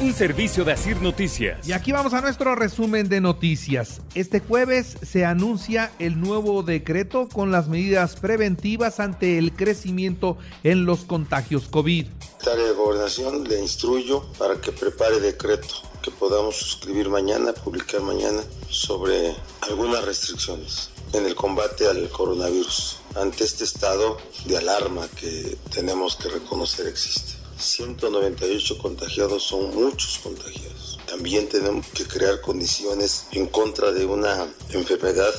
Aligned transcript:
Un 0.00 0.14
servicio 0.14 0.64
de 0.64 0.70
Asir 0.70 1.02
Noticias. 1.02 1.66
Y 1.66 1.72
aquí 1.72 1.90
vamos 1.90 2.14
a 2.14 2.20
nuestro 2.20 2.54
resumen 2.54 3.08
de 3.08 3.20
noticias. 3.20 4.00
Este 4.14 4.38
jueves 4.38 4.96
se 5.02 5.24
anuncia 5.24 5.90
el 5.98 6.20
nuevo 6.20 6.62
decreto 6.62 7.28
con 7.28 7.50
las 7.50 7.66
medidas 7.66 8.14
preventivas 8.14 9.00
ante 9.00 9.38
el 9.38 9.52
crecimiento 9.52 10.38
en 10.62 10.84
los 10.84 11.00
contagios 11.00 11.66
COVID. 11.66 12.06
Secretaria 12.20 12.64
de 12.66 12.72
Gobernación 12.74 13.42
le 13.42 13.60
instruyo 13.60 14.24
para 14.38 14.60
que 14.60 14.70
prepare 14.70 15.18
decreto 15.18 15.74
que 16.00 16.12
podamos 16.12 16.54
suscribir 16.54 17.08
mañana, 17.08 17.52
publicar 17.52 18.00
mañana 18.00 18.40
sobre 18.70 19.34
algunas 19.68 20.04
restricciones 20.04 20.90
en 21.12 21.26
el 21.26 21.34
combate 21.34 21.88
al 21.88 22.08
coronavirus 22.10 22.98
ante 23.16 23.42
este 23.42 23.64
estado 23.64 24.18
de 24.44 24.58
alarma 24.58 25.08
que 25.16 25.58
tenemos 25.74 26.14
que 26.14 26.28
reconocer 26.28 26.86
existe. 26.86 27.37
198 27.58 28.78
contagiados 28.78 29.42
son 29.42 29.74
muchos 29.74 30.18
contagiados. 30.18 30.98
También 31.06 31.48
tenemos 31.48 31.86
que 31.88 32.04
crear 32.04 32.40
condiciones 32.40 33.26
en 33.32 33.46
contra 33.46 33.92
de 33.92 34.06
una 34.06 34.46
enfermedad 34.70 35.34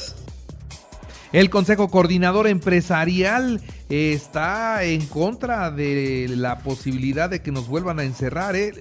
El 1.32 1.50
Consejo 1.50 1.90
Coordinador 1.90 2.48
Empresarial 2.48 3.62
está 3.90 4.84
en 4.84 5.06
contra 5.06 5.72
de 5.72 6.28
la 6.30 6.60
posibilidad 6.60 7.30
de 7.30 7.42
que 7.42 7.52
nos 7.52 7.68
vuelvan 7.68 8.00
a 8.00 8.04
encerrar. 8.04 8.56
¿eh? 8.56 8.74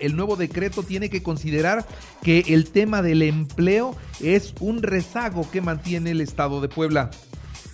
El 0.00 0.16
nuevo 0.16 0.36
decreto 0.36 0.82
tiene 0.82 1.10
que 1.10 1.22
considerar 1.22 1.86
que 2.22 2.44
el 2.48 2.70
tema 2.70 3.02
del 3.02 3.22
empleo 3.22 3.94
es 4.20 4.54
un 4.60 4.82
rezago 4.82 5.50
que 5.50 5.60
mantiene 5.60 6.10
el 6.10 6.20
Estado 6.20 6.60
de 6.60 6.68
Puebla 6.68 7.10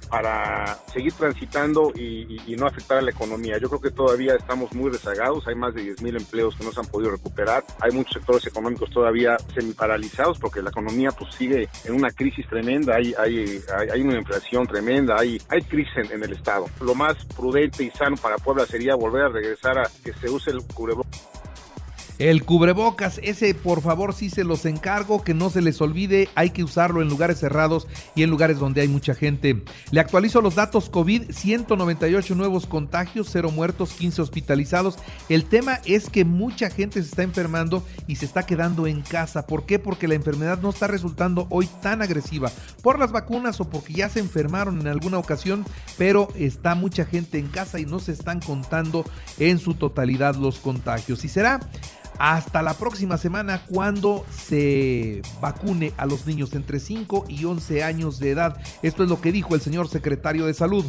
para 0.09 0.79
seguir 0.93 1.13
transitando 1.13 1.93
y, 1.95 2.57
no 2.59 2.67
afectar 2.67 2.99
a 2.99 3.03
la 3.03 3.13
economía. 3.13 3.57
Yo 3.59 3.69
creo 3.69 3.81
que 3.81 3.91
todavía 3.93 4.35
estamos 4.35 4.73
muy 4.73 4.91
rezagados, 4.91 5.47
hay 5.47 5.55
más 5.55 5.75
de 5.75 5.95
10.000 5.95 6.17
empleos 6.17 6.57
que 6.57 6.65
no 6.65 6.73
se 6.73 6.81
han 6.81 6.87
podido 6.87 7.13
recuperar, 7.13 7.63
hay 7.81 7.93
muchos 7.93 8.15
sectores 8.15 8.45
económicos 8.47 8.91
todavía 8.91 9.37
semiparalizados 9.55 10.41
porque 10.41 10.61
la 10.61 10.71
economía 10.71 11.13
pues 11.13 11.33
sigue 11.37 11.69
en 11.85 11.95
una 11.95 12.11
crisis 12.11 12.49
tremenda, 12.49 12.97
hay, 12.97 13.15
hay, 13.17 13.61
hay, 13.79 13.89
hay 13.91 14.01
una 14.01 14.19
inflación 14.19 14.67
tremenda, 14.67 15.15
hay, 15.17 15.41
hay 15.49 15.63
crisis 15.63 15.97
en, 15.99 16.11
en, 16.11 16.25
el 16.25 16.33
Estado. 16.33 16.67
Lo 16.81 16.97
más 16.97 17.15
prudente 17.37 17.85
y 17.85 17.91
sano 17.91 18.17
para 18.17 18.39
Puebla 18.39 18.67
sería 18.67 18.97
volver 18.97 19.23
a 19.23 19.29
regresar 19.29 19.79
a 19.79 19.89
que 20.03 20.13
se 20.15 20.29
use 20.29 20.51
el 20.51 20.65
cubrebocas 20.75 21.39
el 22.19 22.45
cubrebocas, 22.45 23.21
ese 23.23 23.55
por 23.55 23.81
favor 23.81 24.13
sí 24.13 24.29
se 24.29 24.45
los 24.45 24.65
encargo, 24.65 25.23
que 25.23 25.35
no 25.35 25.51
se 25.51 25.63
les 25.63 25.81
olvide, 25.81 26.29
hay 26.35 26.51
que 26.51 26.65
usarlo 26.65 27.01
en 27.01 27.09
lugares 27.09 27.39
cerrados 27.39 27.87
y 28.15 28.25
en 28.25 28.31
lugares 28.31 28.59
donde 28.59 28.81
hay 28.81 28.89
mucha 28.89 29.15
gente. 29.15 29.63
Le 29.91 30.01
actualizo 30.01 30.41
los 30.41 30.57
datos 30.57 30.89
COVID, 30.91 31.31
198 31.31 32.35
nuevos 32.35 32.67
contagios, 32.67 33.29
0 33.31 33.51
muertos, 33.53 33.93
15 33.93 34.23
hospitalizados. 34.23 34.99
El 35.29 35.45
tema 35.45 35.81
es 35.85 36.11
que 36.11 36.25
mucha 36.25 36.71
gente 36.71 37.01
se 37.03 37.09
está 37.09 37.23
enfermando 37.23 37.85
y 38.07 38.17
se 38.17 38.25
está 38.25 38.45
quedando 38.45 38.87
en 38.87 39.03
casa. 39.03 39.47
¿Por 39.47 39.65
qué? 39.65 39.79
Porque 39.79 40.09
la 40.09 40.15
enfermedad 40.15 40.61
no 40.61 40.71
está 40.71 40.89
resultando 40.89 41.47
hoy 41.51 41.69
tan 41.83 42.03
agresiva 42.03 42.51
por 42.83 42.99
las 42.99 43.13
vacunas 43.13 43.61
o 43.61 43.71
porque 43.71 43.93
ya 43.93 44.09
se 44.09 44.21
enfermaron 44.21 44.81
en 44.81 44.89
alguna 44.89 45.19
ocasión, 45.19 45.65
pero 45.97 46.29
está 46.35 46.75
mucha 46.75 47.05
gente 47.05 47.39
en 47.39 47.49
casa 47.49 47.79
y 47.79 47.87
no 47.87 48.01
se 48.01 48.13
están 48.13 48.41
contando 48.41 49.05
en 49.39 49.59
su 49.59 49.75
totalidad 49.75 50.35
los 50.35 50.59
contagios. 50.59 51.25
Y 51.25 51.29
será 51.29 51.61
hasta 52.19 52.63
la 52.63 52.75
próxima 52.75 53.17
semana 53.17 53.63
cuando 53.67 54.25
se 54.31 55.23
vacune 55.41 55.93
a 55.97 56.07
los 56.07 56.27
niños 56.27 56.53
entre 56.55 56.81
5 56.81 57.27
y 57.29 57.45
11 57.45 57.85
años 57.85 58.19
de 58.19 58.31
edad. 58.31 58.61
Esto 58.83 59.05
es 59.05 59.09
lo 59.09 59.21
que 59.21 59.33
dijo 59.33 59.55
el 59.55 59.61
señor 59.61 59.89
secretario 59.89 60.47
de 60.47 60.55
Salud. 60.55 60.85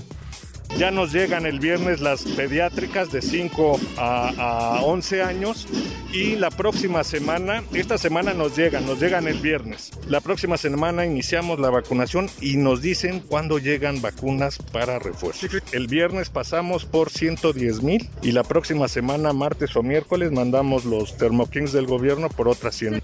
Ya 0.78 0.92
nos 0.92 1.12
llegan 1.12 1.46
el 1.46 1.60
viernes 1.60 2.00
las 2.00 2.24
pediátricas 2.24 3.12
de 3.12 3.22
5 3.22 3.80
a, 3.98 4.78
a, 4.78 4.82
11 4.84 5.24
años 5.24 5.68
y 6.14 6.36
la 6.36 6.50
próxima 6.52 7.04
semana, 7.04 7.64
esta 7.74 7.98
semana 7.98 8.34
nos 8.34 8.56
llegan, 8.56 8.86
nos 8.86 9.00
llegan 9.00 9.28
el 9.28 9.40
viernes. 9.40 9.92
La 10.08 10.22
próxima 10.22 10.58
semana 10.58 11.06
iniciamos 11.06 11.60
la 11.60 11.70
vacunación 11.70 12.30
y 12.40 12.58
nos 12.58 12.82
dicen 12.82 13.20
cuándo 13.20 13.58
llegan 13.58 14.02
vacunas 14.02 14.60
para 14.72 15.00
refuerzo. 15.00 15.48
El 15.72 15.88
viernes 15.88 16.30
pasamos 16.30 16.86
por 16.86 17.10
110 17.10 17.84
mil 17.84 18.10
y 18.22 18.32
la 18.32 18.44
próxima 18.44 18.88
semana, 18.88 19.34
martes 19.34 19.76
o 19.76 19.84
miércoles, 19.84 20.32
mandamos 20.32 20.86
los 20.86 21.18
termokings 21.18 21.74
del 21.74 21.88
gobierno 21.88 22.30
por 22.30 22.48
otras 22.48 22.76
100 22.76 23.02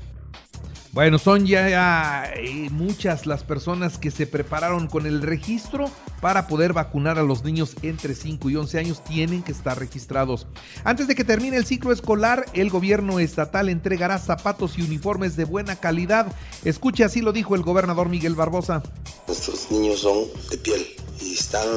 bueno, 0.96 1.20
son 1.20 1.46
ya 1.46 2.32
eh, 2.38 2.70
muchas 2.72 3.26
las 3.26 3.44
personas 3.44 3.98
que 3.98 4.12
se 4.12 4.26
prepararon 4.28 4.88
con 4.88 5.06
el 5.06 5.22
registro 5.22 5.92
para 6.22 6.48
poder 6.48 6.72
vacunar 6.72 7.20
a 7.20 7.24
los 7.24 7.44
niños 7.44 7.76
entre 7.82 8.16
5 8.16 8.50
y 8.50 8.56
11 8.56 8.80
años. 8.80 9.04
Tienen 9.04 9.44
que 9.44 9.52
estar 9.52 9.78
registrados. 9.78 10.48
Antes 10.86 11.10
de 11.10 11.16
que 11.16 11.26
termine 11.26 11.58
el 11.58 11.66
ciclo 11.66 11.92
escolar, 11.92 12.46
el 12.54 12.70
gobierno 12.70 13.20
estatal 13.20 13.68
entregará 13.68 14.18
zapatos 14.20 14.78
y 14.78 14.84
uniformes 14.84 15.36
de 15.36 15.44
buena 15.44 15.76
calidad. 15.76 16.34
Escuche, 16.64 17.04
así 17.04 17.20
lo 17.20 17.34
dijo 17.34 17.56
el 17.56 17.64
gobernador 17.64 18.08
Miguel 18.08 18.36
Barbosa. 18.36 18.82
Nuestros 19.28 19.70
niños 19.72 20.00
son 20.00 20.24
de 20.50 20.58
piel 20.60 20.88
y 21.20 21.34
están 21.34 21.68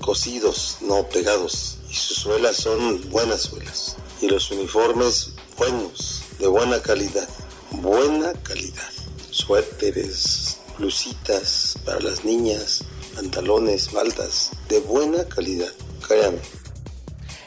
cosidos, 0.00 0.78
no 0.82 1.02
pegados. 1.08 1.80
Y 1.90 1.94
sus 1.94 2.18
suelas 2.18 2.54
son 2.54 3.10
buenas 3.10 3.40
suelas. 3.40 3.96
Y 4.22 4.28
los 4.28 4.48
uniformes 4.52 5.32
buenos, 5.58 6.22
de 6.38 6.46
buena 6.46 6.80
calidad 6.80 7.28
buena 7.72 8.32
calidad. 8.42 8.90
Suéteres, 9.30 10.58
blusitas 10.78 11.78
para 11.84 12.00
las 12.00 12.24
niñas, 12.24 12.84
pantalones, 13.14 13.92
baldas 13.92 14.52
de 14.68 14.80
buena 14.80 15.24
calidad. 15.24 15.72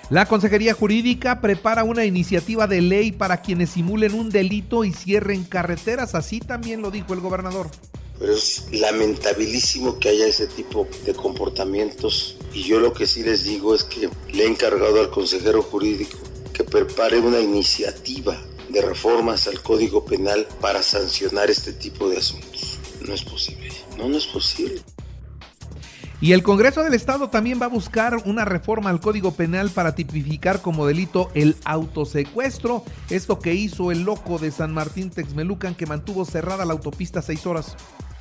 La 0.09 0.25
Consejería 0.25 0.73
Jurídica 0.73 1.41
prepara 1.41 1.83
una 1.83 2.05
iniciativa 2.05 2.65
de 2.67 2.81
ley 2.81 3.11
para 3.11 3.41
quienes 3.41 3.71
simulen 3.71 4.13
un 4.13 4.29
delito 4.29 4.85
y 4.85 4.93
cierren 4.93 5.43
carreteras, 5.43 6.15
así 6.15 6.39
también 6.39 6.81
lo 6.81 6.91
dijo 6.91 7.13
el 7.13 7.19
gobernador. 7.19 7.69
Pero 8.19 8.33
es 8.33 8.67
lamentabilísimo 8.71 9.99
que 9.99 10.09
haya 10.09 10.27
ese 10.27 10.47
tipo 10.47 10.87
de 11.05 11.13
comportamientos 11.13 12.37
y 12.53 12.63
yo 12.63 12.79
lo 12.79 12.93
que 12.93 13.07
sí 13.07 13.23
les 13.23 13.43
digo 13.43 13.75
es 13.75 13.83
que 13.83 14.09
le 14.31 14.43
he 14.43 14.47
encargado 14.47 15.01
al 15.01 15.09
consejero 15.09 15.61
jurídico 15.63 16.17
que 16.53 16.63
prepare 16.63 17.19
una 17.19 17.41
iniciativa 17.41 18.39
de 18.73 18.81
reformas 18.81 19.47
al 19.47 19.61
Código 19.61 20.03
Penal 20.03 20.47
para 20.59 20.81
sancionar 20.81 21.51
este 21.51 21.71
tipo 21.73 22.09
de 22.09 22.17
asuntos. 22.17 22.79
No 23.07 23.13
es 23.13 23.23
posible. 23.23 23.71
No, 23.97 24.09
no 24.09 24.17
es 24.17 24.25
posible. 24.25 24.81
Y 26.19 26.31
el 26.31 26.41
Congreso 26.41 26.83
del 26.83 26.93
Estado 26.93 27.29
también 27.29 27.61
va 27.61 27.65
a 27.65 27.69
buscar 27.69 28.15
una 28.25 28.45
reforma 28.45 28.89
al 28.89 28.99
Código 28.99 29.33
Penal 29.33 29.69
para 29.69 29.93
tipificar 29.93 30.61
como 30.61 30.87
delito 30.87 31.29
el 31.33 31.55
autosecuestro, 31.65 32.83
esto 33.09 33.39
que 33.39 33.53
hizo 33.53 33.91
el 33.91 34.03
loco 34.03 34.39
de 34.39 34.49
San 34.49 34.73
Martín 34.73 35.09
Texmelucan 35.09 35.75
que 35.75 35.85
mantuvo 35.85 36.23
cerrada 36.25 36.65
la 36.65 36.73
autopista 36.73 37.21
seis 37.21 37.45
horas. 37.45 37.75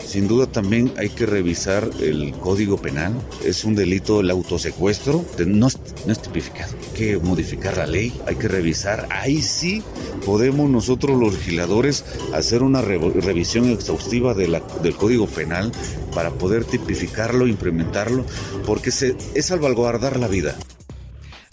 Sin 0.07 0.29
duda 0.29 0.47
también 0.47 0.93
hay 0.97 1.09
que 1.09 1.27
revisar 1.27 1.89
el 2.01 2.33
código 2.33 2.77
penal. 2.77 3.15
Es 3.45 3.65
un 3.65 3.75
delito 3.75 4.21
el 4.21 4.31
autosecuestro. 4.31 5.25
No 5.47 5.69
no 6.07 6.13
es 6.13 6.23
tipificado. 6.23 6.73
Hay 6.73 6.99
que 6.99 7.19
modificar 7.19 7.77
la 7.77 7.87
ley. 7.87 8.13
Hay 8.27 8.37
que 8.37 8.49
revisar. 8.49 9.07
Ahí 9.11 9.43
sí 9.43 9.83
podemos 10.27 10.69
nosotros 10.69 11.19
los 11.19 11.35
legisladores 11.35 12.05
hacer 12.33 12.63
una 12.63 12.83
re 12.83 12.99
revisión 12.99 13.71
exhaustiva 13.71 14.35
de 14.35 14.49
la, 14.49 14.61
del 14.83 14.97
código 14.97 15.27
penal 15.27 15.73
para 16.15 16.31
poder 16.31 16.65
tipificarlo, 16.65 17.47
implementarlo, 17.47 18.25
porque 18.67 18.91
se, 18.91 19.17
es 19.35 19.47
salvaguardar 19.47 20.19
la 20.19 20.29
vida. 20.29 20.57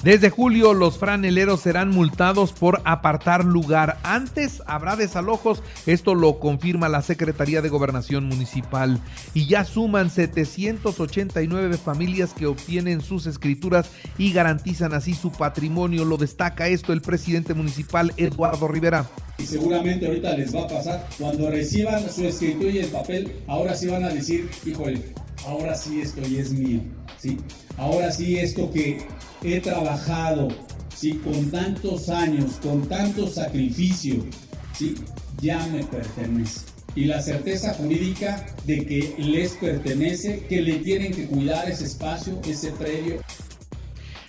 Desde 0.04 0.30
julio 0.30 0.74
los 0.74 0.98
franeleros 0.98 1.60
serán 1.60 1.90
multados 1.90 2.54
por 2.54 2.81
apartar 2.86 3.44
lugar. 3.44 3.98
Antes 4.04 4.63
habrá 4.66 4.96
desalojos, 4.96 5.62
esto 5.86 6.16
lo 6.16 6.40
confirma 6.40 6.88
la 6.88 7.01
Secretaría 7.01 7.62
de 7.62 7.68
Gobernación 7.68 8.25
Municipal. 8.25 9.01
Y 9.34 9.48
ya 9.48 9.66
suman 9.66 10.10
789 10.10 11.78
familias 11.78 12.34
que 12.34 12.46
obtienen 12.46 13.01
sus 13.01 13.25
escrituras 13.25 13.90
y 14.18 14.31
garantizan 14.31 14.94
así 14.94 15.13
su 15.13 15.34
patrimonio. 15.34 16.06
Lo 16.06 16.16
destaca 16.16 16.69
esto 16.69 16.94
el 16.94 17.01
presidente 17.01 17.54
municipal 17.54 18.13
Eduardo 18.16 18.69
Rivera. 18.69 19.06
Y 19.38 19.46
seguramente 19.46 20.07
ahorita 20.07 20.38
les 20.38 20.56
va 20.56 20.63
a 20.63 20.68
pasar, 20.68 21.07
cuando 21.18 21.50
reciban 21.50 22.10
su 22.10 22.24
escritura 22.24 22.69
y 22.69 22.78
el 22.80 22.90
papel, 22.90 23.34
ahora 23.48 23.75
sí 23.75 23.88
van 23.88 24.06
a 24.06 24.10
decir, 24.10 24.50
híjole, 24.66 25.13
ahora 25.45 25.75
sí 25.75 26.01
esto 26.01 26.21
ya 26.21 26.41
es 26.41 26.51
mío, 26.51 26.81
¿sí? 27.19 27.38
Ahora 27.77 28.12
sí 28.12 28.38
esto 28.38 28.71
que 28.71 29.06
he 29.44 29.59
trabajado, 29.59 30.50
¿sí? 30.95 31.13
Con 31.24 31.50
tantos 31.51 32.09
años, 32.09 32.59
con 32.62 32.88
tanto 32.88 33.27
sacrificio, 33.27 34.25
¿sí? 34.74 34.95
Ya 35.41 35.65
me 35.68 35.83
pertenece. 35.83 36.62
Y 36.95 37.06
la 37.06 37.21
certeza 37.21 37.74
jurídica 37.75 38.45
de 38.65 38.86
que 38.86 39.15
les 39.19 39.51
pertenece, 39.53 40.45
que 40.50 40.62
le 40.62 40.80
tienen 40.80 41.13
que 41.13 41.27
cuidar 41.27 41.69
ese 41.69 41.86
espacio, 41.86 42.41
ese 42.45 42.71
predio. 42.71 43.21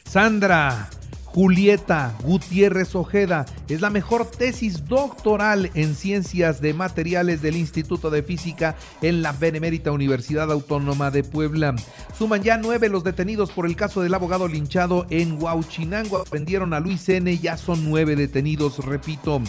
Sandra, 0.05 0.91
Julieta 1.33 2.17
Gutiérrez 2.25 2.97
Ojeda 2.97 3.47
es 3.69 3.81
la 3.81 3.91
mejor 3.91 4.27
tesis 4.27 4.87
doctoral 4.87 5.71
en 5.75 5.95
ciencias 5.95 6.61
de 6.61 6.75
materiales 6.75 7.41
del 7.41 7.57
Instituto 7.57 8.11
de 8.11 8.25
Física 8.25 8.75
en 9.01 9.23
la 9.23 9.31
Benemérita 9.31 9.93
Universidad 9.93 10.51
Autónoma 10.51 11.13
de 11.13 11.23
Puebla. 11.23 11.77
Suman 12.19 12.43
ya 12.43 12.59
nueve 12.59 12.89
los 12.89 13.05
detenidos 13.05 13.53
por 13.53 13.67
el 13.67 13.77
caso 13.77 14.01
del 14.01 14.15
abogado 14.15 14.49
linchado 14.49 15.07
en 15.09 15.41
Huauchinango. 15.41 16.19
Aprendieron 16.19 16.75
a 16.75 16.81
Luis 16.81 17.09
N. 17.09 17.39
Ya 17.39 17.57
son 17.57 17.89
nueve 17.89 18.17
detenidos, 18.17 18.85
repito. 18.85 19.41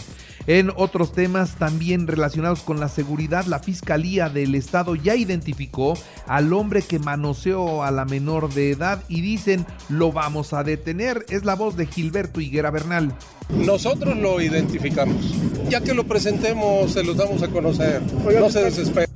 En 0.46 0.72
otros 0.74 1.12
temas 1.12 1.56
también 1.56 2.08
relacionados 2.08 2.62
con 2.62 2.80
la 2.80 2.88
seguridad, 2.88 3.44
la 3.46 3.60
Fiscalía 3.60 4.28
del 4.28 4.56
Estado 4.56 4.96
ya 4.96 5.14
identificó 5.14 5.94
al 6.26 6.52
hombre 6.52 6.82
que 6.82 6.98
manoseó 6.98 7.84
a 7.84 7.92
la 7.92 8.04
menor 8.04 8.52
de 8.52 8.70
edad 8.72 9.04
y 9.08 9.20
dicen 9.20 9.64
lo 9.88 10.10
vamos 10.10 10.52
a 10.52 10.64
detener. 10.64 11.24
Es 11.28 11.44
la 11.44 11.54
voz 11.54 11.71
de 11.76 11.86
Gilberto 11.86 12.40
Higuera 12.40 12.70
Bernal. 12.70 13.14
Nosotros 13.50 14.16
lo 14.16 14.40
identificamos. 14.40 15.34
Ya 15.68 15.80
que 15.80 15.94
lo 15.94 16.04
presentemos, 16.04 16.92
se 16.92 17.02
los 17.02 17.16
damos 17.16 17.42
a 17.42 17.48
conocer. 17.48 18.02
No 18.02 18.50
se 18.50 18.64
desesperen. 18.64 19.10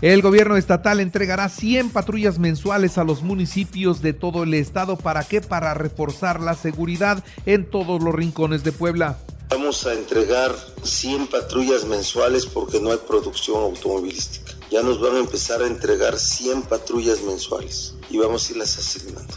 El 0.00 0.22
gobierno 0.22 0.56
estatal 0.56 1.00
entregará 1.00 1.48
100 1.48 1.90
patrullas 1.90 2.38
mensuales 2.38 2.98
a 2.98 3.04
los 3.04 3.22
municipios 3.22 4.00
de 4.00 4.12
todo 4.12 4.44
el 4.44 4.54
estado. 4.54 4.96
¿Para 4.96 5.24
qué? 5.24 5.40
Para 5.40 5.74
reforzar 5.74 6.40
la 6.40 6.54
seguridad 6.54 7.24
en 7.46 7.68
todos 7.68 8.00
los 8.00 8.14
rincones 8.14 8.62
de 8.62 8.70
Puebla. 8.70 9.18
Vamos 9.50 9.86
a 9.86 9.94
entregar 9.94 10.54
100 10.82 11.26
patrullas 11.26 11.84
mensuales 11.84 12.46
porque 12.46 12.80
no 12.80 12.92
hay 12.92 12.98
producción 13.08 13.60
automovilística. 13.60 14.52
Ya 14.70 14.82
nos 14.82 15.00
van 15.00 15.16
a 15.16 15.20
empezar 15.20 15.62
a 15.62 15.66
entregar 15.66 16.16
100 16.16 16.62
patrullas 16.62 17.22
mensuales 17.22 17.94
y 18.08 18.18
vamos 18.18 18.48
a 18.48 18.52
irlas 18.52 18.78
asignando. 18.78 19.34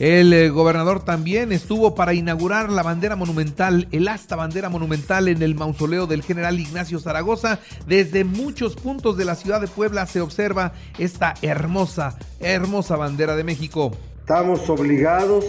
El 0.00 0.32
eh, 0.32 0.50
gobernador 0.50 1.04
también 1.04 1.52
estuvo 1.52 1.94
para 1.94 2.14
inaugurar 2.14 2.68
la 2.68 2.82
bandera 2.82 3.14
monumental, 3.14 3.86
el 3.92 4.08
asta 4.08 4.34
bandera 4.34 4.68
monumental 4.68 5.28
en 5.28 5.40
el 5.40 5.54
mausoleo 5.54 6.08
del 6.08 6.22
general 6.22 6.58
Ignacio 6.58 6.98
Zaragoza. 6.98 7.60
Desde 7.86 8.24
muchos 8.24 8.74
puntos 8.74 9.16
de 9.16 9.24
la 9.24 9.36
ciudad 9.36 9.60
de 9.60 9.68
Puebla 9.68 10.06
se 10.06 10.20
observa 10.20 10.72
esta 10.98 11.34
hermosa, 11.42 12.18
hermosa 12.40 12.96
bandera 12.96 13.36
de 13.36 13.44
México. 13.44 13.92
Estamos 14.18 14.68
obligados 14.68 15.44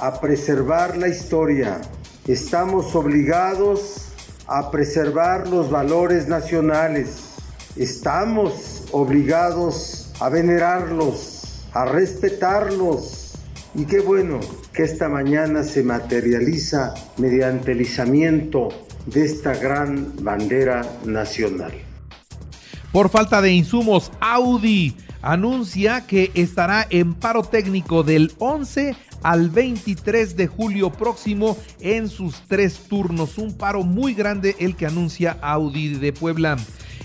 a 0.00 0.20
preservar 0.20 0.96
la 0.96 1.08
historia. 1.08 1.80
Estamos 2.28 2.94
obligados 2.94 4.12
a 4.46 4.70
preservar 4.70 5.48
los 5.48 5.70
valores 5.70 6.28
nacionales. 6.28 7.30
Estamos 7.74 8.84
obligados 8.92 10.12
a 10.20 10.28
venerarlos, 10.28 11.66
a 11.72 11.84
respetarlos 11.84 13.21
y 13.74 13.84
qué 13.86 14.00
bueno 14.00 14.40
que 14.72 14.82
esta 14.82 15.08
mañana 15.08 15.62
se 15.62 15.82
materializa 15.82 16.94
mediante 17.16 17.72
el 17.72 17.80
izamiento 17.80 18.68
de 19.06 19.24
esta 19.24 19.54
gran 19.54 20.12
bandera 20.22 20.82
nacional. 21.04 21.72
Por 22.92 23.08
falta 23.08 23.40
de 23.40 23.52
insumos, 23.52 24.12
Audi 24.20 24.94
anuncia 25.22 26.06
que 26.06 26.30
estará 26.34 26.86
en 26.90 27.14
paro 27.14 27.42
técnico 27.42 28.02
del 28.02 28.32
11 28.38 28.94
al 29.22 29.50
23 29.50 30.36
de 30.36 30.46
julio 30.46 30.90
próximo 30.90 31.56
en 31.80 32.08
sus 32.08 32.42
tres 32.48 32.80
turnos. 32.88 33.38
Un 33.38 33.56
paro 33.56 33.82
muy 33.82 34.14
grande 34.14 34.56
el 34.58 34.76
que 34.76 34.86
anuncia 34.86 35.38
Audi 35.40 35.94
de 35.94 36.12
Puebla. 36.12 36.56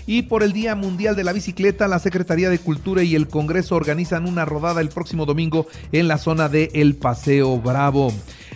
Y 0.08 0.22
por 0.22 0.42
el 0.42 0.54
Día 0.54 0.74
Mundial 0.74 1.16
de 1.16 1.22
la 1.22 1.34
Bicicleta, 1.34 1.86
la 1.86 1.98
Secretaría 1.98 2.48
de 2.48 2.58
Cultura 2.58 3.02
y 3.02 3.14
el 3.14 3.28
Congreso 3.28 3.76
organizan 3.76 4.26
una 4.26 4.46
rodada 4.46 4.80
el 4.80 4.88
próximo 4.88 5.26
domingo 5.26 5.66
en 5.92 6.08
la 6.08 6.16
zona 6.16 6.48
de 6.48 6.70
El 6.72 6.96
Paseo 6.96 7.58
Bravo. 7.58 8.10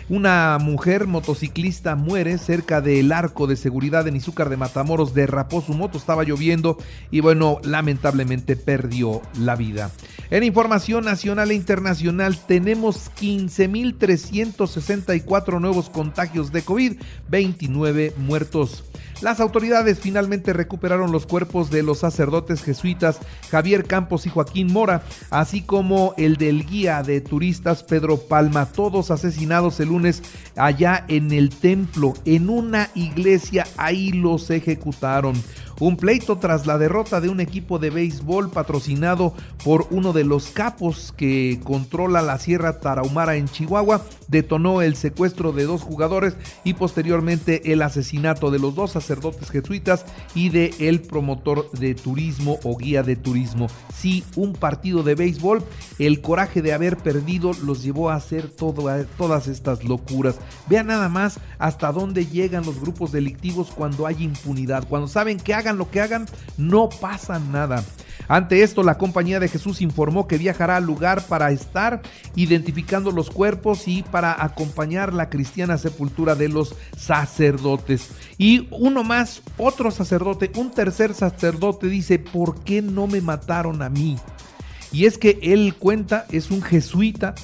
Una 0.09 0.57
mujer 0.59 1.07
motociclista 1.07 1.95
muere 1.95 2.37
cerca 2.37 2.81
del 2.81 3.13
arco 3.13 3.47
de 3.47 3.55
seguridad 3.55 4.05
en 4.07 4.17
Izúcar 4.17 4.49
de 4.49 4.57
Matamoros, 4.57 5.13
derrapó 5.13 5.61
su 5.61 5.73
moto, 5.73 5.97
estaba 5.97 6.23
lloviendo 6.23 6.77
y 7.09 7.21
bueno, 7.21 7.59
lamentablemente 7.63 8.57
perdió 8.57 9.21
la 9.39 9.55
vida. 9.55 9.91
En 10.29 10.43
información 10.43 11.05
nacional 11.05 11.51
e 11.51 11.55
internacional 11.55 12.37
tenemos 12.37 13.09
15.364 13.19 15.61
nuevos 15.61 15.89
contagios 15.89 16.51
de 16.51 16.63
COVID, 16.63 16.99
29 17.29 18.13
muertos. 18.17 18.83
Las 19.21 19.39
autoridades 19.39 19.99
finalmente 19.99 20.51
recuperaron 20.51 21.13
los 21.13 21.25
cuerpos 21.25 21.69
de 21.69 21.81
los 21.81 21.99
sacerdotes 21.99 22.61
jesuitas 22.61 23.19
Javier 23.49 23.85
Campos 23.85 24.25
y 24.25 24.29
Joaquín 24.29 24.73
Mora, 24.73 25.03
así 25.29 25.61
como 25.61 26.13
el 26.17 26.35
del 26.35 26.65
guía 26.65 27.03
de 27.03 27.21
turistas 27.21 27.83
Pedro 27.83 28.17
Palma, 28.17 28.65
todos 28.65 29.11
asesinados 29.11 29.79
el 29.79 29.87
lunes 29.89 29.93
allá 30.55 31.05
en 31.07 31.31
el 31.31 31.49
templo, 31.49 32.13
en 32.25 32.49
una 32.49 32.89
iglesia, 32.95 33.65
ahí 33.77 34.11
los 34.11 34.49
ejecutaron. 34.49 35.33
Un 35.83 35.97
pleito 35.97 36.37
tras 36.37 36.65
la 36.65 36.77
derrota 36.77 37.19
de 37.19 37.27
un 37.27 37.41
equipo 37.41 37.77
de 37.77 37.89
béisbol 37.89 38.49
patrocinado 38.49 39.33
por 39.65 39.85
uno 39.91 40.13
de 40.13 40.23
los 40.23 40.47
capos 40.47 41.13
que 41.17 41.59
controla 41.61 42.21
la 42.21 42.39
Sierra 42.39 42.79
Tarahumara 42.79 43.35
en 43.35 43.49
Chihuahua 43.49 44.01
detonó 44.29 44.81
el 44.81 44.95
secuestro 44.95 45.51
de 45.51 45.65
dos 45.65 45.81
jugadores 45.81 46.37
y 46.63 46.75
posteriormente 46.75 47.73
el 47.73 47.81
asesinato 47.81 48.49
de 48.49 48.59
los 48.59 48.75
dos 48.75 48.91
sacerdotes 48.91 49.49
jesuitas 49.49 50.05
y 50.33 50.49
de 50.49 50.73
el 50.79 51.01
promotor 51.01 51.69
de 51.71 51.95
turismo 51.95 52.59
o 52.63 52.77
guía 52.77 53.03
de 53.03 53.17
turismo. 53.17 53.67
Sí, 53.93 54.23
un 54.37 54.53
partido 54.53 55.03
de 55.03 55.15
béisbol, 55.15 55.65
el 55.99 56.21
coraje 56.21 56.61
de 56.61 56.71
haber 56.71 56.95
perdido 56.95 57.51
los 57.61 57.83
llevó 57.83 58.09
a 58.09 58.15
hacer 58.15 58.49
todas 58.49 59.47
estas 59.47 59.83
locuras. 59.83 60.39
Vean 60.67 60.87
nada 60.87 61.09
más 61.09 61.41
hasta 61.59 61.91
dónde 61.91 62.25
llegan 62.25 62.65
los 62.65 62.79
grupos 62.79 63.11
delictivos 63.11 63.69
cuando 63.69 64.07
hay 64.07 64.23
impunidad, 64.23 64.87
cuando 64.87 65.09
saben 65.09 65.37
que 65.37 65.53
hagan 65.53 65.72
lo 65.77 65.89
que 65.89 66.01
hagan, 66.01 66.25
no 66.57 66.89
pasa 66.89 67.39
nada. 67.39 67.83
Ante 68.27 68.63
esto, 68.63 68.83
la 68.83 68.97
Compañía 68.97 69.39
de 69.39 69.49
Jesús 69.49 69.81
informó 69.81 70.27
que 70.27 70.37
viajará 70.37 70.77
al 70.77 70.85
lugar 70.85 71.25
para 71.27 71.51
estar 71.51 72.01
identificando 72.35 73.11
los 73.11 73.29
cuerpos 73.29 73.87
y 73.87 74.03
para 74.03 74.43
acompañar 74.43 75.13
la 75.13 75.29
cristiana 75.29 75.77
sepultura 75.77 76.35
de 76.35 76.49
los 76.49 76.75
sacerdotes. 76.97 78.09
Y 78.37 78.67
uno 78.71 79.03
más, 79.03 79.41
otro 79.57 79.91
sacerdote, 79.91 80.51
un 80.55 80.71
tercer 80.71 81.13
sacerdote 81.13 81.87
dice, 81.87 82.19
¿por 82.19 82.63
qué 82.63 82.81
no 82.81 83.07
me 83.07 83.21
mataron 83.21 83.81
a 83.81 83.89
mí? 83.89 84.17
Y 84.91 85.05
es 85.05 85.17
que 85.17 85.39
él 85.41 85.75
cuenta, 85.77 86.25
es 86.31 86.51
un 86.51 86.61
jesuita 86.61 87.35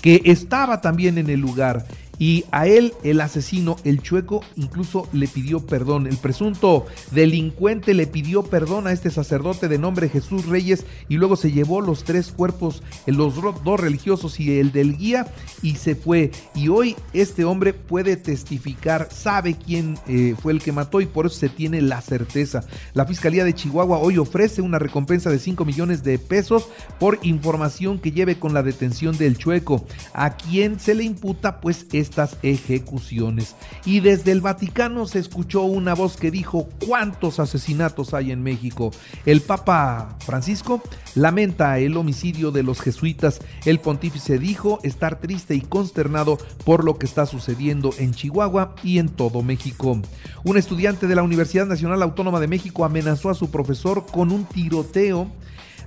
que 0.00 0.22
estaba 0.24 0.80
también 0.80 1.18
en 1.18 1.28
el 1.28 1.40
lugar 1.40 1.84
y 2.18 2.44
a 2.50 2.66
él 2.66 2.94
el 3.02 3.20
asesino, 3.20 3.76
el 3.84 4.02
chueco, 4.02 4.42
incluso 4.56 5.08
le 5.12 5.28
pidió 5.28 5.60
perdón. 5.60 6.06
El 6.06 6.16
presunto 6.16 6.86
delincuente 7.10 7.94
le 7.94 8.06
pidió 8.06 8.42
perdón 8.42 8.86
a 8.86 8.92
este 8.92 9.10
sacerdote 9.10 9.68
de 9.68 9.78
nombre 9.78 10.08
Jesús 10.08 10.46
Reyes 10.46 10.84
y 11.08 11.16
luego 11.16 11.36
se 11.36 11.52
llevó 11.52 11.80
los 11.80 12.04
tres 12.04 12.32
cuerpos, 12.32 12.82
los 13.06 13.34
dos 13.36 13.80
religiosos 13.80 14.40
y 14.40 14.58
el 14.58 14.72
del 14.72 14.96
guía 14.96 15.26
y 15.62 15.76
se 15.76 15.94
fue. 15.94 16.32
Y 16.54 16.68
hoy 16.68 16.96
este 17.12 17.44
hombre 17.44 17.72
puede 17.72 18.16
testificar, 18.16 19.08
sabe 19.12 19.54
quién 19.54 19.98
eh, 20.08 20.34
fue 20.40 20.52
el 20.52 20.62
que 20.62 20.72
mató 20.72 21.00
y 21.00 21.06
por 21.06 21.26
eso 21.26 21.36
se 21.36 21.48
tiene 21.48 21.82
la 21.82 22.00
certeza. 22.00 22.64
La 22.94 23.06
Fiscalía 23.06 23.44
de 23.44 23.54
Chihuahua 23.54 23.98
hoy 23.98 24.18
ofrece 24.18 24.62
una 24.62 24.78
recompensa 24.78 25.30
de 25.30 25.38
5 25.38 25.64
millones 25.64 26.02
de 26.02 26.18
pesos 26.18 26.68
por 26.98 27.18
información 27.22 27.98
que 27.98 28.12
lleve 28.12 28.38
con 28.38 28.54
la 28.54 28.62
detención 28.62 29.16
del 29.16 29.38
chueco. 29.38 29.86
A 30.12 30.36
quien 30.36 30.80
se 30.80 30.94
le 30.94 31.04
imputa 31.04 31.60
pues 31.60 31.86
es 31.92 32.07
estas 32.08 32.36
ejecuciones. 32.42 33.54
Y 33.84 34.00
desde 34.00 34.32
el 34.32 34.40
Vaticano 34.40 35.06
se 35.06 35.18
escuchó 35.18 35.62
una 35.62 35.94
voz 35.94 36.16
que 36.16 36.30
dijo 36.30 36.68
cuántos 36.86 37.38
asesinatos 37.38 38.14
hay 38.14 38.32
en 38.32 38.42
México. 38.42 38.90
El 39.26 39.42
Papa 39.42 40.16
Francisco 40.24 40.82
lamenta 41.14 41.78
el 41.78 41.96
homicidio 41.96 42.50
de 42.50 42.62
los 42.62 42.80
jesuitas. 42.80 43.40
El 43.64 43.78
pontífice 43.78 44.38
dijo 44.38 44.78
estar 44.82 45.20
triste 45.20 45.54
y 45.54 45.60
consternado 45.60 46.38
por 46.64 46.84
lo 46.84 46.98
que 46.98 47.06
está 47.06 47.26
sucediendo 47.26 47.90
en 47.98 48.12
Chihuahua 48.12 48.74
y 48.82 48.98
en 48.98 49.08
todo 49.08 49.42
México. 49.42 50.00
Un 50.44 50.56
estudiante 50.56 51.06
de 51.06 51.14
la 51.14 51.22
Universidad 51.22 51.66
Nacional 51.66 52.02
Autónoma 52.02 52.40
de 52.40 52.48
México 52.48 52.84
amenazó 52.84 53.30
a 53.30 53.34
su 53.34 53.50
profesor 53.50 54.06
con 54.06 54.32
un 54.32 54.44
tiroteo 54.44 55.30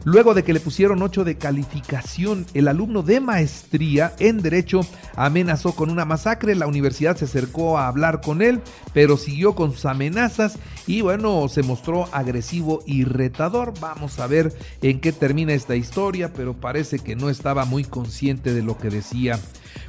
luego 0.04 0.34
de 0.34 0.44
que 0.44 0.54
le 0.54 0.60
pusieron 0.60 1.02
8 1.02 1.24
de 1.24 1.38
calificación. 1.38 2.46
El 2.54 2.68
alumno 2.68 3.04
de 3.04 3.20
maestría 3.20 4.14
en 4.20 4.42
Derecho 4.42 4.82
amenazó 5.16 5.76
con 5.76 5.90
una 5.90 6.06
masacre. 6.06 6.56
La 6.56 6.68
universidad 6.68 7.18
se 7.18 7.26
acercó 7.26 7.78
a 7.78 7.88
hablar 7.88 8.22
con 8.22 8.42
él, 8.42 8.62
pero 8.94 9.18
siguió 9.18 9.56
con 9.56 9.72
sus 9.72 9.86
amenazas 9.86 10.58
y 10.88 11.02
bueno, 11.02 11.48
se 11.48 11.64
mostró 11.64 12.08
agresivo 12.14 12.84
y 12.86 13.04
retador. 13.04 13.74
Vamos 13.80 14.20
a 14.20 14.28
ver 14.28 14.54
en 14.82 15.00
qué 15.00 15.12
termina 15.12 15.54
esta 15.54 15.76
historia, 15.76 16.34
pero 16.34 16.54
parece 16.54 17.00
que 17.00 17.16
no 17.16 17.30
estaba 17.30 17.66
muy 17.66 17.84
consciente 17.84 18.54
de 18.54 18.64
lo 18.64 18.78
que 18.78 18.90
decía. 18.90 19.40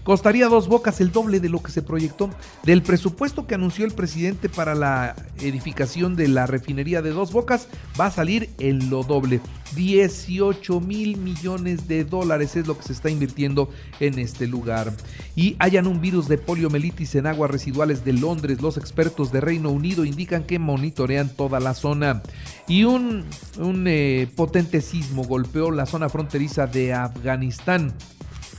Costaría 0.03 0.49
dos 0.49 0.69
bocas 0.69 1.01
el 1.01 1.12
doble 1.12 1.41
de 1.41 1.49
lo 1.49 1.62
que 1.62 1.73
se 1.73 1.83
proyectó. 1.83 2.31
Del 2.65 2.83
presupuesto 2.83 3.47
que 3.47 3.55
anunció 3.55 3.85
el 3.85 3.93
presidente 3.93 4.49
para 4.49 4.75
la 4.75 5.15
edificación 5.41 6.17
de 6.17 6.29
la 6.29 6.47
refinería 6.47 7.03
de 7.03 7.11
dos 7.11 7.33
bocas, 7.33 7.69
va 8.01 8.07
a 8.07 8.11
salir 8.11 8.51
en 8.59 8.91
lo 8.91 9.03
doble. 9.03 9.41
18 9.75 10.81
mil 10.81 11.17
millones 11.17 11.89
de 11.89 12.05
dólares 12.05 12.57
es 12.57 12.67
lo 12.67 12.77
que 12.77 12.85
se 12.85 12.93
está 12.93 13.11
invirtiendo 13.11 13.71
en 14.01 14.19
este 14.19 14.47
lugar. 14.47 14.93
Y 15.35 15.57
hayan 15.59 15.87
un 15.87 16.01
virus 16.01 16.29
de 16.29 16.39
poliomielitis 16.39 17.15
en 17.15 17.27
aguas 17.27 17.51
residuales 17.51 18.05
de 18.05 18.12
Londres. 18.12 18.61
Los 18.61 18.77
expertos 18.77 19.33
de 19.33 19.41
Reino 19.41 19.71
Unido 19.71 20.05
indican 20.05 20.45
que 20.45 20.59
monitorean 20.59 21.29
toda 21.31 21.61
la 21.61 21.75
zona. 21.75 22.23
Y 22.69 22.85
un, 22.85 23.25
un 23.59 23.87
eh, 23.87 24.29
potente 24.35 24.81
sismo 24.81 25.25
golpeó 25.25 25.71
la 25.71 25.87
zona 25.87 26.09
fronteriza 26.09 26.67
de 26.67 26.93
Afganistán. 26.93 27.93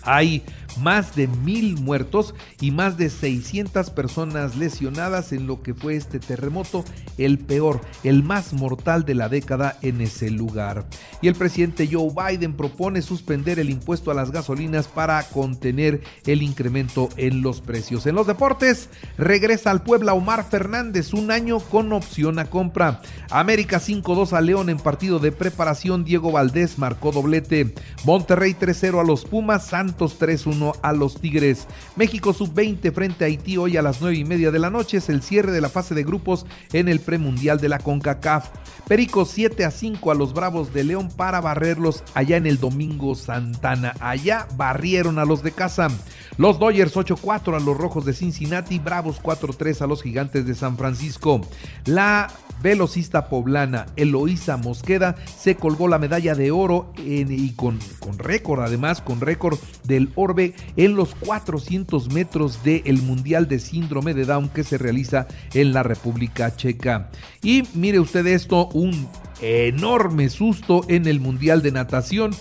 Hay 0.05 0.43
más 0.77 1.15
de 1.15 1.27
mil 1.27 1.79
muertos 1.79 2.33
y 2.59 2.71
más 2.71 2.97
de 2.97 3.09
600 3.09 3.89
personas 3.91 4.55
lesionadas 4.55 5.31
en 5.31 5.47
lo 5.47 5.61
que 5.61 5.73
fue 5.73 5.95
este 5.95 6.19
terremoto, 6.19 6.83
el 7.17 7.39
peor, 7.39 7.81
el 8.03 8.23
más 8.23 8.53
mortal 8.53 9.05
de 9.05 9.15
la 9.15 9.29
década 9.29 9.77
en 9.81 10.01
ese 10.01 10.29
lugar. 10.29 10.85
Y 11.21 11.27
el 11.27 11.35
presidente 11.35 11.89
Joe 11.91 12.11
Biden 12.13 12.53
propone 12.53 13.01
suspender 13.01 13.59
el 13.59 13.69
impuesto 13.69 14.11
a 14.11 14.13
las 14.13 14.31
gasolinas 14.31 14.87
para 14.87 15.21
contener 15.23 16.01
el 16.25 16.41
incremento 16.41 17.09
en 17.17 17.41
los 17.41 17.61
precios. 17.61 18.05
En 18.05 18.15
los 18.15 18.27
deportes, 18.27 18.89
regresa 19.17 19.71
al 19.71 19.83
Puebla 19.83 20.13
Omar 20.13 20.45
Fernández, 20.49 21.13
un 21.13 21.31
año 21.31 21.59
con 21.59 21.93
opción 21.93 22.39
a 22.39 22.45
compra. 22.45 23.01
América 23.29 23.79
5-2 23.79 24.33
a 24.33 24.41
León 24.41 24.69
en 24.69 24.77
partido 24.77 25.19
de 25.19 25.31
preparación, 25.31 26.03
Diego 26.03 26.31
Valdés 26.31 26.77
marcó 26.77 27.11
doblete. 27.11 27.73
Monterrey 28.05 28.55
3-0 28.59 28.99
a 28.99 29.03
los 29.03 29.25
Pumas, 29.25 29.67
Santos 29.67 30.19
3-1 30.19 30.62
a 30.81 30.93
los 30.93 31.19
Tigres. 31.19 31.67
México 31.95 32.33
sub-20 32.33 32.93
frente 32.93 33.25
a 33.25 33.27
Haití 33.27 33.57
hoy 33.57 33.75
a 33.75 33.81
las 33.81 33.99
9 34.01 34.15
y 34.15 34.23
media 34.23 34.51
de 34.51 34.59
la 34.59 34.69
noche 34.69 34.97
es 34.97 35.09
el 35.09 35.21
cierre 35.21 35.51
de 35.51 35.61
la 35.61 35.69
fase 35.69 35.93
de 35.93 36.03
grupos 36.03 36.45
en 36.71 36.87
el 36.87 36.99
premundial 36.99 37.59
de 37.59 37.69
la 37.69 37.79
CONCACAF. 37.79 38.49
Perico 38.87 39.25
7 39.25 39.65
a 39.65 39.71
5 39.71 40.11
a 40.11 40.15
los 40.15 40.33
Bravos 40.33 40.73
de 40.73 40.83
León 40.83 41.09
para 41.09 41.41
barrerlos 41.41 42.03
allá 42.13 42.37
en 42.37 42.47
el 42.47 42.59
Domingo 42.59 43.15
Santana. 43.15 43.93
Allá 43.99 44.47
barrieron 44.55 45.19
a 45.19 45.25
los 45.25 45.43
de 45.43 45.51
casa. 45.51 45.89
Los 46.37 46.59
Dodgers 46.59 46.95
8-4 46.95 47.55
a 47.55 47.59
los 47.59 47.77
Rojos 47.77 48.05
de 48.05 48.13
Cincinnati, 48.13 48.79
Bravos 48.79 49.21
4-3 49.21 49.81
a 49.81 49.87
los 49.87 50.01
Gigantes 50.01 50.45
de 50.45 50.55
San 50.55 50.77
Francisco. 50.77 51.41
La 51.85 52.29
velocista 52.61 53.27
poblana 53.27 53.85
Eloísa 53.97 54.57
Mosqueda 54.57 55.15
se 55.37 55.55
colgó 55.55 55.87
la 55.87 55.99
medalla 55.99 56.33
de 56.33 56.51
oro 56.51 56.91
y 56.97 57.51
con, 57.51 57.77
con 57.99 58.17
récord, 58.17 58.61
además 58.61 59.01
con 59.01 59.21
récord 59.21 59.59
del 59.83 60.11
Orbe 60.15 60.52
en 60.75 60.95
los 60.95 61.15
400 61.15 62.11
metros 62.13 62.63
del 62.63 63.01
Mundial 63.01 63.47
de 63.47 63.59
Síndrome 63.59 64.13
de 64.13 64.25
Down 64.25 64.49
que 64.49 64.63
se 64.63 64.77
realiza 64.77 65.27
en 65.53 65.73
la 65.73 65.83
República 65.83 66.55
Checa. 66.55 67.09
Y 67.41 67.63
mire 67.73 67.99
usted 67.99 68.25
esto, 68.27 68.67
un 68.69 69.07
enorme 69.41 70.29
susto 70.29 70.85
en 70.87 71.07
el 71.07 71.19
Mundial 71.19 71.61
de 71.61 71.71
Natación. 71.71 72.31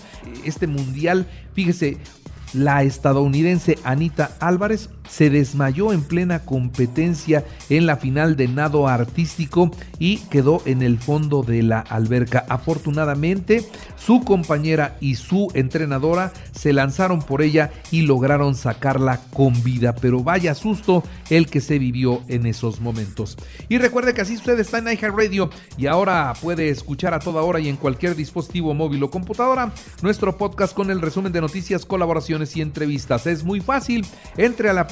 Este 0.45 0.67
Mundial, 0.67 1.27
fíjese, 1.53 1.97
la 2.53 2.83
estadounidense 2.83 3.77
Anita 3.83 4.35
Álvarez 4.39 4.89
se 5.07 5.29
desmayó 5.29 5.93
en 5.93 6.03
plena 6.03 6.39
competencia 6.39 7.45
en 7.69 7.85
la 7.85 7.97
final 7.97 8.35
de 8.35 8.47
nado 8.47 8.87
artístico 8.87 9.71
y 9.99 10.17
quedó 10.29 10.61
en 10.65 10.81
el 10.81 10.97
fondo 10.99 11.43
de 11.43 11.63
la 11.63 11.79
alberca. 11.79 12.45
Afortunadamente, 12.49 13.65
su 13.97 14.21
compañera 14.21 14.97
y 14.99 15.15
su 15.15 15.49
entrenadora 15.53 16.33
se 16.51 16.73
lanzaron 16.73 17.21
por 17.21 17.41
ella 17.41 17.71
y 17.91 18.01
lograron 18.03 18.55
sacarla 18.55 19.21
con 19.33 19.63
vida. 19.63 19.95
Pero 19.95 20.23
vaya 20.23 20.55
susto 20.55 21.03
el 21.29 21.47
que 21.47 21.61
se 21.61 21.79
vivió 21.79 22.21
en 22.27 22.45
esos 22.45 22.81
momentos. 22.81 23.37
Y 23.69 23.77
recuerde 23.77 24.13
que 24.13 24.21
así 24.21 24.35
usted 24.35 24.59
está 24.59 24.79
en 24.79 24.93
Radio 24.93 25.49
y 25.77 25.87
ahora 25.87 26.33
puede 26.41 26.69
escuchar 26.69 27.13
a 27.13 27.19
toda 27.19 27.41
hora 27.41 27.59
y 27.59 27.69
en 27.69 27.75
cualquier 27.75 28.15
dispositivo 28.15 28.73
móvil 28.73 29.03
o 29.03 29.09
computadora 29.09 29.73
nuestro 30.01 30.37
podcast 30.37 30.73
con 30.73 30.89
el 30.91 31.01
resumen 31.01 31.31
de 31.31 31.41
noticias, 31.41 31.85
colaboraciones 31.85 32.55
y 32.55 32.61
entrevistas. 32.61 33.27
Es 33.27 33.43
muy 33.43 33.59
fácil. 33.59 34.05
Entre 34.37 34.69
a 34.69 34.73
la 34.73 34.87